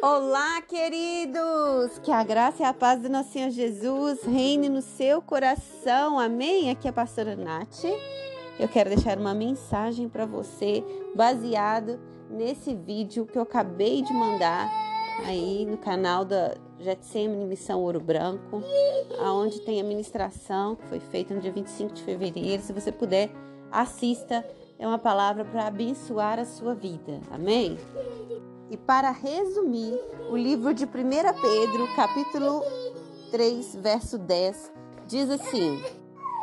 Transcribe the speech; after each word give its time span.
Olá, 0.00 0.62
queridos! 0.62 1.98
Que 2.04 2.12
a 2.12 2.22
graça 2.22 2.62
e 2.62 2.64
a 2.64 2.72
paz 2.72 3.02
do 3.02 3.08
nosso 3.08 3.32
Senhor 3.32 3.50
Jesus 3.50 4.22
reine 4.22 4.68
no 4.68 4.80
seu 4.80 5.20
coração. 5.20 6.20
Amém? 6.20 6.70
Aqui 6.70 6.86
é 6.86 6.90
a 6.90 6.92
pastora 6.92 7.34
Nath. 7.34 7.82
Eu 8.60 8.68
quero 8.68 8.90
deixar 8.90 9.18
uma 9.18 9.34
mensagem 9.34 10.08
para 10.08 10.24
você 10.24 10.84
baseado 11.16 11.98
nesse 12.30 12.76
vídeo 12.76 13.26
que 13.26 13.36
eu 13.36 13.42
acabei 13.42 14.00
de 14.00 14.12
mandar 14.12 14.70
aí 15.26 15.66
no 15.66 15.76
canal 15.76 16.24
da 16.24 16.54
Getsemane 16.78 17.44
Missão 17.44 17.80
Ouro 17.80 17.98
Branco, 17.98 18.62
aonde 19.18 19.60
tem 19.62 19.80
a 19.80 19.84
ministração 19.84 20.76
que 20.76 20.86
foi 20.86 21.00
feita 21.00 21.34
no 21.34 21.40
dia 21.40 21.50
25 21.50 21.94
de 21.94 22.04
fevereiro. 22.04 22.62
Se 22.62 22.72
você 22.72 22.92
puder, 22.92 23.30
assista. 23.68 24.46
É 24.78 24.86
uma 24.86 24.98
palavra 24.98 25.44
para 25.44 25.66
abençoar 25.66 26.38
a 26.38 26.44
sua 26.44 26.72
vida. 26.72 27.20
Amém? 27.32 27.76
E 28.70 28.76
para 28.76 29.10
resumir, 29.10 29.98
o 30.30 30.36
livro 30.36 30.74
de 30.74 30.84
1 30.84 30.88
Pedro, 30.88 31.88
capítulo 31.96 32.62
3, 33.30 33.76
verso 33.76 34.18
10, 34.18 34.72
diz 35.06 35.30
assim: 35.30 35.82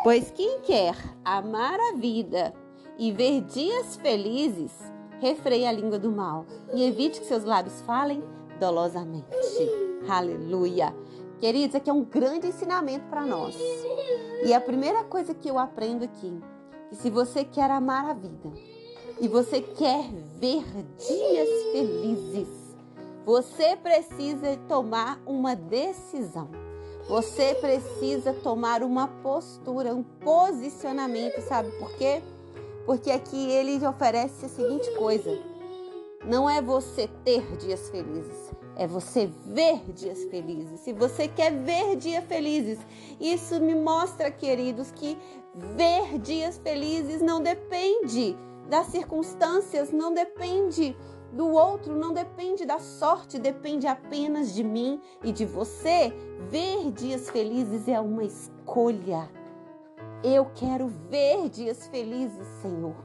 Pois 0.03 0.31
quem 0.31 0.59
quer 0.61 0.95
amar 1.23 1.79
a 1.79 1.93
vida 1.95 2.51
e 2.97 3.11
ver 3.11 3.41
dias 3.41 3.95
felizes, 3.97 4.71
refreie 5.19 5.67
a 5.67 5.71
língua 5.71 5.99
do 5.99 6.11
mal 6.11 6.47
e 6.73 6.83
evite 6.83 7.19
que 7.19 7.27
seus 7.27 7.43
lábios 7.43 7.81
falem 7.81 8.23
dolosamente. 8.59 9.27
Aleluia! 10.09 10.95
Queridos, 11.39 11.75
aqui 11.75 11.91
é 11.91 11.93
um 11.93 12.03
grande 12.03 12.47
ensinamento 12.47 13.05
para 13.07 13.23
nós. 13.23 13.55
E 14.43 14.51
a 14.51 14.59
primeira 14.59 15.03
coisa 15.03 15.35
que 15.35 15.49
eu 15.49 15.59
aprendo 15.59 16.05
aqui, 16.05 16.41
que 16.89 16.95
se 16.95 17.09
você 17.09 17.43
quer 17.43 17.69
amar 17.69 18.09
a 18.09 18.13
vida, 18.13 18.51
e 19.19 19.27
você 19.27 19.61
quer 19.61 20.09
ver 20.39 20.63
dias 20.97 21.49
felizes, 21.71 22.47
você 23.25 23.75
precisa 23.75 24.57
tomar 24.67 25.21
uma 25.25 25.55
decisão. 25.55 26.49
Você 27.07 27.55
precisa 27.55 28.33
tomar 28.33 28.81
uma 28.81 29.07
postura, 29.07 29.93
um 29.93 30.03
posicionamento, 30.03 31.39
sabe 31.41 31.71
por 31.77 31.91
quê? 31.97 32.21
Porque 32.85 33.11
aqui 33.11 33.51
ele 33.51 33.85
oferece 33.85 34.45
a 34.45 34.49
seguinte 34.49 34.89
coisa: 34.95 35.39
não 36.25 36.49
é 36.49 36.61
você 36.61 37.07
ter 37.23 37.43
dias 37.57 37.89
felizes, 37.89 38.51
é 38.75 38.87
você 38.87 39.29
ver 39.45 39.91
dias 39.93 40.23
felizes. 40.25 40.79
Se 40.79 40.93
você 40.93 41.27
quer 41.27 41.51
ver 41.51 41.95
dias 41.95 42.25
felizes, 42.25 42.79
isso 43.19 43.59
me 43.61 43.75
mostra, 43.75 44.31
queridos, 44.31 44.91
que 44.91 45.15
ver 45.53 46.17
dias 46.19 46.57
felizes 46.57 47.21
não 47.21 47.39
depende 47.39 48.35
das 48.69 48.87
circunstâncias, 48.87 49.91
não 49.91 50.13
depende 50.13 50.95
do 51.31 51.49
outro, 51.49 51.95
não 51.95 52.13
depende 52.13 52.65
da 52.65 52.79
sorte, 52.79 53.37
depende 53.37 53.87
apenas 53.87 54.53
de 54.53 54.63
mim 54.63 55.01
e 55.23 55.31
de 55.31 55.45
você. 55.45 56.13
Ver 56.49 56.91
dias 56.91 57.29
felizes 57.29 57.87
é 57.87 57.99
uma 57.99 58.23
escolha. 58.23 59.29
Eu 60.23 60.45
quero 60.55 60.87
ver 61.09 61.49
dias 61.49 61.87
felizes, 61.87 62.47
Senhor. 62.61 62.95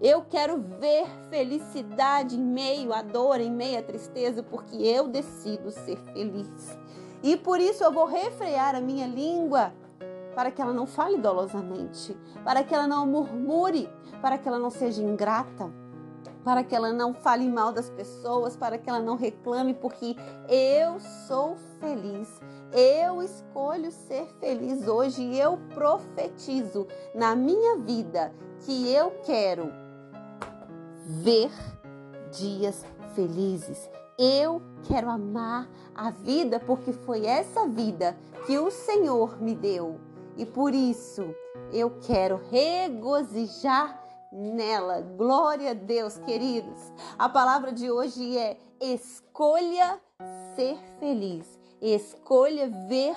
Eu 0.00 0.22
quero 0.22 0.62
ver 0.78 1.06
felicidade 1.28 2.36
em 2.36 2.42
meio 2.42 2.92
à 2.92 3.02
dor, 3.02 3.40
em 3.40 3.50
meio 3.50 3.80
à 3.80 3.82
tristeza, 3.82 4.42
porque 4.42 4.76
eu 4.76 5.08
decido 5.08 5.72
ser 5.72 5.96
feliz. 6.12 6.78
E 7.22 7.36
por 7.36 7.58
isso 7.58 7.82
eu 7.82 7.90
vou 7.90 8.04
refrear 8.04 8.76
a 8.76 8.80
minha 8.80 9.06
língua 9.08 9.72
para 10.34 10.50
que 10.50 10.60
ela 10.60 10.72
não 10.72 10.86
fale 10.86 11.18
dolosamente, 11.18 12.16
para 12.44 12.62
que 12.62 12.74
ela 12.74 12.86
não 12.86 13.06
murmure, 13.06 13.88
para 14.20 14.38
que 14.38 14.48
ela 14.48 14.58
não 14.58 14.70
seja 14.70 15.02
ingrata, 15.02 15.70
para 16.44 16.64
que 16.64 16.74
ela 16.74 16.92
não 16.92 17.12
fale 17.12 17.48
mal 17.48 17.72
das 17.72 17.90
pessoas, 17.90 18.56
para 18.56 18.78
que 18.78 18.88
ela 18.88 19.00
não 19.00 19.16
reclame, 19.16 19.74
porque 19.74 20.16
eu 20.48 20.98
sou 21.26 21.56
feliz. 21.78 22.40
Eu 22.72 23.22
escolho 23.22 23.90
ser 23.90 24.26
feliz 24.40 24.86
hoje 24.86 25.22
e 25.22 25.38
eu 25.38 25.58
profetizo 25.74 26.86
na 27.14 27.34
minha 27.34 27.76
vida 27.78 28.32
que 28.60 28.92
eu 28.92 29.10
quero 29.24 29.70
ver 31.04 31.50
dias 32.30 32.84
felizes. 33.14 33.90
Eu 34.18 34.60
quero 34.84 35.08
amar 35.08 35.68
a 35.94 36.10
vida 36.10 36.58
porque 36.60 36.92
foi 36.92 37.24
essa 37.24 37.66
vida 37.66 38.16
que 38.46 38.58
o 38.58 38.70
Senhor 38.70 39.40
me 39.40 39.54
deu 39.54 40.00
e 40.38 40.46
por 40.46 40.72
isso 40.72 41.34
eu 41.72 41.98
quero 42.00 42.40
regozijar 42.50 44.00
nela. 44.32 45.00
Glória 45.00 45.72
a 45.72 45.74
Deus, 45.74 46.16
queridos. 46.18 46.92
A 47.18 47.28
palavra 47.28 47.72
de 47.72 47.90
hoje 47.90 48.38
é 48.38 48.56
escolha 48.80 50.00
ser 50.54 50.78
feliz. 51.00 51.58
Escolha 51.80 52.68
ver 52.88 53.16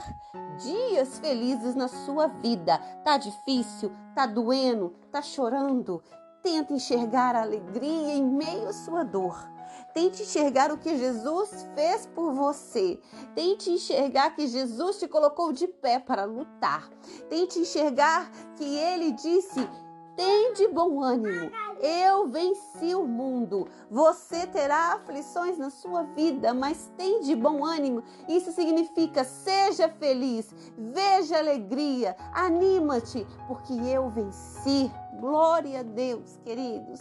dias 0.63 1.19
felizes 1.19 1.75
na 1.75 1.87
sua 1.87 2.27
vida. 2.27 2.77
Tá 3.03 3.17
difícil? 3.17 3.91
Tá 4.15 4.25
doendo? 4.25 4.93
Tá 5.11 5.21
chorando? 5.21 6.01
Tenta 6.43 6.73
enxergar 6.73 7.35
a 7.35 7.41
alegria 7.41 8.13
em 8.13 8.23
meio 8.23 8.67
à 8.67 8.73
sua 8.73 9.03
dor. 9.03 9.49
Tente 9.93 10.23
enxergar 10.23 10.71
o 10.71 10.77
que 10.77 10.97
Jesus 10.97 11.67
fez 11.75 12.05
por 12.07 12.33
você. 12.33 12.99
Tente 13.35 13.69
enxergar 13.69 14.35
que 14.35 14.47
Jesus 14.47 14.99
te 14.99 15.07
colocou 15.07 15.51
de 15.51 15.67
pé 15.67 15.99
para 15.99 16.25
lutar. 16.25 16.89
Tente 17.29 17.59
enxergar 17.59 18.31
que 18.55 18.63
ele 18.63 19.11
disse: 19.11 19.67
tem 20.15 20.53
de 20.53 20.67
bom 20.67 21.01
ânimo. 21.01 21.51
Eu 21.79 22.27
venci 22.27 22.93
o 22.93 23.07
mundo. 23.07 23.67
Você 23.89 24.45
terá 24.45 24.93
aflições 24.93 25.57
na 25.57 25.69
sua 25.69 26.03
vida, 26.03 26.53
mas 26.53 26.91
tem 26.95 27.21
de 27.21 27.35
bom 27.35 27.65
ânimo. 27.65 28.03
Isso 28.29 28.51
significa 28.51 29.23
seja 29.23 29.89
feliz, 29.89 30.53
veja 30.77 31.39
alegria, 31.39 32.15
anima-te, 32.33 33.25
porque 33.47 33.73
eu 33.73 34.09
venci. 34.09 34.91
Glória 35.21 35.79
a 35.79 35.83
Deus, 35.83 36.37
queridos. 36.43 36.99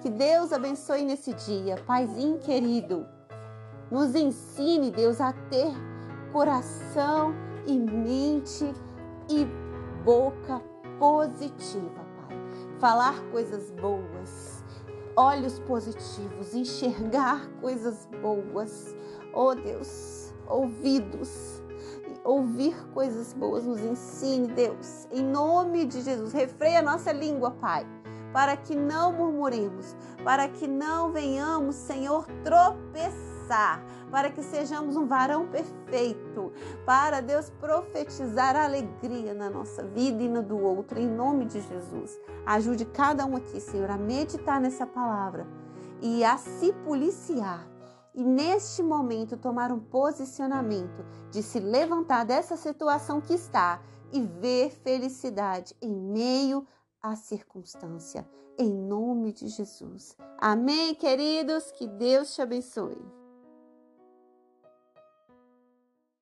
Que 0.00 0.10
Deus 0.10 0.52
abençoe 0.52 1.04
nesse 1.04 1.32
dia. 1.34 1.76
Paizinho 1.86 2.38
querido, 2.40 3.06
nos 3.90 4.16
ensine, 4.16 4.90
Deus, 4.90 5.20
a 5.20 5.32
ter 5.32 5.72
coração 6.32 7.32
e 7.66 7.78
mente 7.78 8.64
e 9.28 9.44
boca 10.04 10.60
positiva 10.98 12.08
falar 12.78 13.20
coisas 13.30 13.70
boas, 13.72 14.64
olhos 15.16 15.58
positivos, 15.60 16.54
enxergar 16.54 17.48
coisas 17.60 18.08
boas. 18.22 18.94
Oh 19.32 19.54
Deus, 19.54 20.32
ouvidos, 20.46 21.62
ouvir 22.24 22.76
coisas 22.92 23.32
boas, 23.32 23.64
nos 23.64 23.80
ensine, 23.80 24.48
Deus, 24.48 25.06
em 25.10 25.22
nome 25.22 25.84
de 25.84 26.02
Jesus. 26.02 26.32
Refreia 26.32 26.80
a 26.80 26.82
nossa 26.82 27.12
língua, 27.12 27.50
Pai, 27.52 27.86
para 28.32 28.56
que 28.56 28.76
não 28.76 29.12
murmuremos, 29.12 29.96
para 30.24 30.48
que 30.48 30.66
não 30.66 31.12
venhamos, 31.12 31.76
Senhor, 31.76 32.26
tropeçar 32.42 33.82
para 34.10 34.30
que 34.30 34.42
sejamos 34.42 34.96
um 34.96 35.06
varão 35.06 35.46
perfeito, 35.48 36.52
para 36.84 37.20
Deus 37.20 37.50
profetizar 37.60 38.56
alegria 38.56 39.32
na 39.34 39.48
nossa 39.48 39.82
vida 39.82 40.22
e 40.22 40.28
na 40.28 40.40
do 40.40 40.58
outro, 40.58 40.98
em 40.98 41.06
nome 41.06 41.46
de 41.46 41.60
Jesus. 41.60 42.18
Ajude 42.44 42.84
cada 42.84 43.24
um 43.24 43.36
aqui, 43.36 43.60
Senhor, 43.60 43.90
a 43.90 43.96
meditar 43.96 44.60
nessa 44.60 44.86
palavra 44.86 45.46
e 46.00 46.24
a 46.24 46.36
se 46.36 46.72
policiar. 46.84 47.66
E 48.18 48.24
neste 48.24 48.82
momento 48.82 49.36
tomar 49.36 49.70
um 49.70 49.78
posicionamento 49.78 51.06
de 51.30 51.40
se 51.40 51.60
levantar 51.60 52.24
dessa 52.24 52.56
situação 52.56 53.20
que 53.20 53.32
está 53.32 53.80
e 54.12 54.20
ver 54.20 54.72
felicidade 54.72 55.72
em 55.80 55.94
meio 55.94 56.66
à 57.00 57.14
circunstância. 57.14 58.28
Em 58.58 58.74
nome 58.74 59.32
de 59.32 59.46
Jesus. 59.46 60.16
Amém, 60.36 60.96
queridos? 60.96 61.70
Que 61.70 61.86
Deus 61.86 62.34
te 62.34 62.42
abençoe. 62.42 62.98